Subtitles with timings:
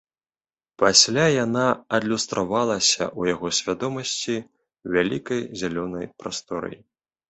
[0.83, 1.65] Пасля яна
[1.99, 4.35] адлюстравалася ў яго свядомасці
[4.99, 6.77] вялікай зялёнай прасторай.